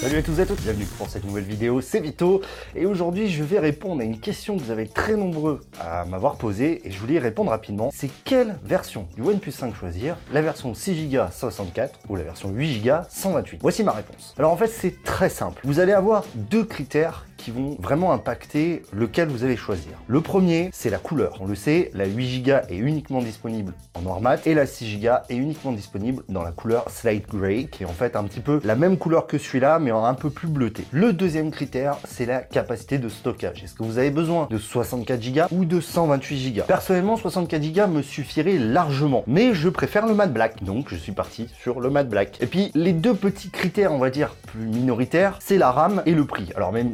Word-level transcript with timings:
Salut 0.00 0.18
à 0.18 0.22
tous 0.22 0.38
et 0.38 0.42
à 0.42 0.46
toutes, 0.46 0.62
bienvenue 0.62 0.86
pour 0.96 1.08
cette 1.08 1.24
nouvelle 1.24 1.42
vidéo, 1.42 1.80
c'est 1.80 1.98
Vito 1.98 2.40
et 2.76 2.86
aujourd'hui 2.86 3.28
je 3.28 3.42
vais 3.42 3.58
répondre 3.58 4.00
à 4.00 4.04
une 4.04 4.20
question 4.20 4.56
que 4.56 4.62
vous 4.62 4.70
avez 4.70 4.86
très 4.86 5.16
nombreux 5.16 5.60
à 5.80 6.04
m'avoir 6.04 6.36
posée 6.36 6.86
et 6.86 6.92
je 6.92 7.00
voulais 7.00 7.14
y 7.14 7.18
répondre 7.18 7.50
rapidement. 7.50 7.90
C'est 7.92 8.10
quelle 8.22 8.60
version 8.62 9.08
du 9.16 9.22
OnePlus 9.22 9.50
5 9.50 9.74
choisir 9.74 10.16
La 10.32 10.40
version 10.40 10.72
6Go 10.72 11.32
64 11.32 11.98
ou 12.08 12.14
la 12.14 12.22
version 12.22 12.52
8Go 12.52 13.06
128 13.08 13.58
Voici 13.60 13.82
ma 13.82 13.90
réponse. 13.90 14.36
Alors 14.38 14.52
en 14.52 14.56
fait 14.56 14.68
c'est 14.68 15.02
très 15.02 15.28
simple, 15.28 15.60
vous 15.64 15.80
allez 15.80 15.92
avoir 15.92 16.24
deux 16.36 16.64
critères 16.64 17.26
vont 17.52 17.76
vraiment 17.80 18.12
impacter 18.12 18.82
lequel 18.92 19.28
vous 19.28 19.44
allez 19.44 19.56
choisir. 19.56 19.92
Le 20.06 20.20
premier, 20.20 20.70
c'est 20.72 20.90
la 20.90 20.98
couleur. 20.98 21.38
On 21.40 21.46
le 21.46 21.54
sait, 21.54 21.90
la 21.94 22.06
8Go 22.06 22.62
est 22.68 22.76
uniquement 22.76 23.20
disponible 23.20 23.72
en 23.94 24.02
noir 24.02 24.20
mat 24.20 24.46
et 24.46 24.54
la 24.54 24.64
6Go 24.64 25.20
est 25.28 25.36
uniquement 25.36 25.72
disponible 25.72 26.22
dans 26.28 26.42
la 26.42 26.52
couleur 26.52 26.88
Slate 26.90 27.28
Gray, 27.28 27.68
qui 27.68 27.82
est 27.82 27.86
en 27.86 27.92
fait 27.92 28.16
un 28.16 28.24
petit 28.24 28.40
peu 28.40 28.60
la 28.64 28.74
même 28.74 28.96
couleur 28.96 29.26
que 29.26 29.38
celui-là, 29.38 29.78
mais 29.78 29.92
en 29.92 30.04
un 30.04 30.14
peu 30.14 30.30
plus 30.30 30.48
bleuté. 30.48 30.84
Le 30.90 31.12
deuxième 31.12 31.50
critère, 31.50 31.98
c'est 32.04 32.26
la 32.26 32.40
capacité 32.40 32.98
de 32.98 33.08
stockage. 33.08 33.62
Est-ce 33.64 33.74
que 33.74 33.82
vous 33.82 33.98
avez 33.98 34.10
besoin 34.10 34.46
de 34.50 34.58
64 34.58 35.32
Go 35.32 35.42
ou 35.50 35.64
de 35.64 35.80
128 35.80 36.52
Go 36.52 36.62
Personnellement, 36.66 37.16
64 37.16 37.72
Go 37.72 37.86
me 37.88 38.02
suffirait 38.02 38.58
largement, 38.58 39.24
mais 39.26 39.54
je 39.54 39.68
préfère 39.68 40.06
le 40.06 40.14
matte 40.14 40.32
black, 40.32 40.64
donc 40.64 40.86
je 40.88 40.96
suis 40.96 41.12
parti 41.12 41.48
sur 41.60 41.80
le 41.80 41.90
matte 41.90 42.08
black. 42.08 42.38
Et 42.40 42.46
puis, 42.46 42.70
les 42.74 42.92
deux 42.92 43.14
petits 43.14 43.50
critères, 43.50 43.92
on 43.92 43.98
va 43.98 44.10
dire, 44.10 44.34
plus 44.46 44.66
minoritaires, 44.66 45.38
c'est 45.40 45.58
la 45.58 45.70
RAM 45.70 46.02
et 46.06 46.12
le 46.12 46.24
prix. 46.24 46.50
Alors 46.56 46.72
même, 46.72 46.92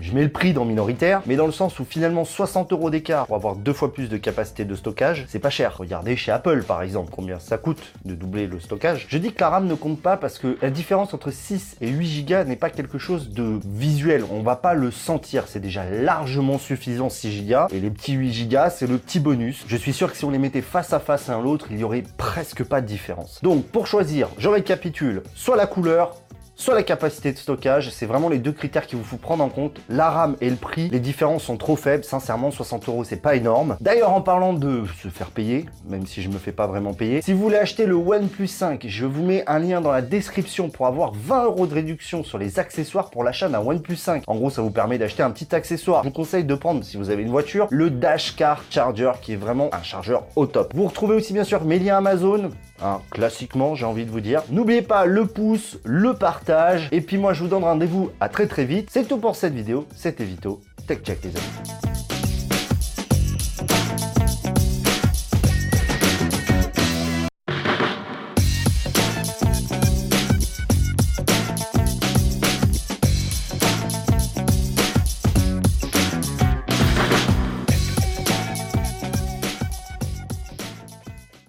je 0.00 0.12
mets 0.12 0.22
le 0.22 0.28
prix 0.28 0.52
dans 0.52 0.64
minoritaire, 0.64 1.22
mais 1.26 1.36
dans 1.36 1.46
le 1.46 1.52
sens 1.52 1.78
où 1.80 1.84
finalement 1.84 2.24
60 2.24 2.72
euros 2.72 2.90
d'écart 2.90 3.26
pour 3.26 3.36
avoir 3.36 3.56
deux 3.56 3.72
fois 3.72 3.92
plus 3.92 4.08
de 4.08 4.16
capacité 4.16 4.64
de 4.64 4.74
stockage, 4.74 5.24
c'est 5.28 5.38
pas 5.38 5.50
cher. 5.50 5.76
Regardez 5.78 6.16
chez 6.16 6.32
Apple 6.32 6.62
par 6.62 6.82
exemple 6.82 7.10
combien 7.14 7.38
ça 7.38 7.58
coûte 7.58 7.82
de 8.04 8.14
doubler 8.14 8.46
le 8.46 8.60
stockage. 8.60 9.06
Je 9.08 9.18
dis 9.18 9.32
que 9.32 9.40
la 9.40 9.50
RAM 9.50 9.66
ne 9.66 9.74
compte 9.74 10.00
pas 10.00 10.16
parce 10.16 10.38
que 10.38 10.56
la 10.62 10.70
différence 10.70 11.14
entre 11.14 11.30
6 11.30 11.76
et 11.80 11.88
8 11.88 12.24
Go 12.24 12.44
n'est 12.44 12.56
pas 12.56 12.70
quelque 12.70 12.98
chose 12.98 13.30
de 13.30 13.60
visuel. 13.64 14.24
On 14.30 14.42
va 14.42 14.56
pas 14.56 14.74
le 14.74 14.90
sentir. 14.90 15.44
C'est 15.46 15.60
déjà 15.60 15.84
largement 15.88 16.58
suffisant 16.58 17.08
6 17.08 17.46
Go 17.48 17.66
et 17.72 17.80
les 17.80 17.90
petits 17.90 18.14
8 18.14 18.48
Go 18.48 18.58
c'est 18.70 18.86
le 18.86 18.98
petit 18.98 19.20
bonus. 19.20 19.64
Je 19.66 19.76
suis 19.76 19.92
sûr 19.92 20.10
que 20.10 20.16
si 20.16 20.24
on 20.24 20.30
les 20.30 20.38
mettait 20.38 20.62
face 20.62 20.92
à 20.92 21.00
face 21.00 21.28
l'un 21.28 21.40
l'autre, 21.40 21.66
il 21.70 21.78
y 21.78 21.84
aurait 21.84 22.04
presque 22.16 22.64
pas 22.64 22.80
de 22.80 22.86
différence. 22.86 23.40
Donc 23.42 23.64
pour 23.66 23.86
choisir, 23.86 24.28
je 24.38 24.48
récapitule, 24.48 25.22
soit 25.34 25.56
la 25.56 25.66
couleur, 25.66 26.16
soit 26.64 26.74
la 26.74 26.82
capacité 26.82 27.30
de 27.30 27.36
stockage, 27.36 27.90
c'est 27.90 28.06
vraiment 28.06 28.30
les 28.30 28.38
deux 28.38 28.52
critères 28.52 28.86
qu'il 28.86 28.96
vous 28.96 29.04
faut 29.04 29.18
prendre 29.18 29.44
en 29.44 29.50
compte. 29.50 29.82
La 29.90 30.08
RAM 30.08 30.34
et 30.40 30.48
le 30.48 30.56
prix, 30.56 30.88
les 30.88 30.98
différences 30.98 31.42
sont 31.42 31.58
trop 31.58 31.76
faibles, 31.76 32.04
sincèrement 32.04 32.50
60 32.50 32.88
euros 32.88 33.04
c'est 33.04 33.20
pas 33.20 33.36
énorme. 33.36 33.76
D'ailleurs 33.82 34.14
en 34.14 34.22
parlant 34.22 34.54
de 34.54 34.84
se 35.02 35.08
faire 35.08 35.30
payer, 35.30 35.66
même 35.86 36.06
si 36.06 36.22
je 36.22 36.30
me 36.30 36.38
fais 36.38 36.52
pas 36.52 36.66
vraiment 36.66 36.94
payer, 36.94 37.20
si 37.20 37.34
vous 37.34 37.42
voulez 37.42 37.58
acheter 37.58 37.84
le 37.84 37.96
OnePlus 37.96 38.46
5, 38.46 38.86
je 38.88 39.04
vous 39.04 39.22
mets 39.22 39.44
un 39.46 39.58
lien 39.58 39.82
dans 39.82 39.92
la 39.92 40.00
description 40.00 40.70
pour 40.70 40.86
avoir 40.86 41.12
20 41.12 41.44
euros 41.44 41.66
de 41.66 41.74
réduction 41.74 42.24
sur 42.24 42.38
les 42.38 42.58
accessoires 42.58 43.10
pour 43.10 43.24
l'achat 43.24 43.50
d'un 43.50 43.60
OnePlus 43.60 43.96
5. 43.96 44.22
En 44.26 44.36
gros 44.36 44.48
ça 44.48 44.62
vous 44.62 44.70
permet 44.70 44.96
d'acheter 44.96 45.22
un 45.22 45.32
petit 45.32 45.54
accessoire. 45.54 46.02
Je 46.02 46.08
vous 46.08 46.14
conseille 46.14 46.44
de 46.44 46.54
prendre, 46.54 46.82
si 46.82 46.96
vous 46.96 47.10
avez 47.10 47.24
une 47.24 47.30
voiture, 47.30 47.66
le 47.68 47.90
Dash 47.90 48.36
Car 48.36 48.64
Charger 48.70 49.12
qui 49.20 49.34
est 49.34 49.36
vraiment 49.36 49.68
un 49.74 49.82
chargeur 49.82 50.24
au 50.34 50.46
top. 50.46 50.72
Vous 50.74 50.86
retrouvez 50.86 51.14
aussi 51.14 51.34
bien 51.34 51.44
sûr 51.44 51.62
mes 51.62 51.78
liens 51.78 51.98
Amazon, 51.98 52.48
hein, 52.82 53.00
classiquement 53.10 53.74
j'ai 53.74 53.84
envie 53.84 54.04
de 54.04 54.10
vous 54.10 54.20
dire. 54.20 54.42
N'oubliez 54.50 54.82
pas 54.82 55.06
le 55.06 55.26
pouce, 55.26 55.78
le 55.84 56.14
partage, 56.14 56.88
et 56.92 57.00
puis 57.00 57.18
moi, 57.18 57.32
je 57.32 57.42
vous 57.42 57.48
donne 57.48 57.64
rendez-vous 57.64 58.10
à 58.20 58.28
très 58.28 58.46
très 58.46 58.64
vite. 58.64 58.88
C'est 58.90 59.06
tout 59.06 59.18
pour 59.18 59.36
cette 59.36 59.54
vidéo. 59.54 59.86
C'était 59.94 60.24
Vito. 60.24 60.60
Tech 60.86 60.98
Check 61.02 61.22
les 61.24 61.30
amis. 61.30 61.83